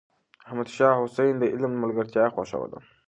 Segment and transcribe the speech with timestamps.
[0.47, 2.79] احمد شاه حسين د علم ملګرتيا خوښوله.